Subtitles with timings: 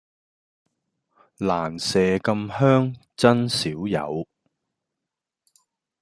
[1.37, 4.27] 蘭麝咁香真少有